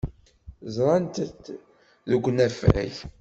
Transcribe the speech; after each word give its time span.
Ẓrant-t 0.75 1.43
deg 2.09 2.23
unafag. 2.29 2.93